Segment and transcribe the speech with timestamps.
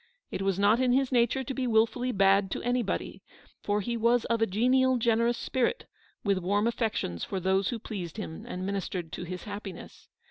[0.31, 3.21] It was not in his nature to be wilfully bad to anybody;
[3.61, 5.85] for he was of a genial, generous spirit,
[6.23, 10.07] with warm affections for those who pleased him and minis tered to his happiness.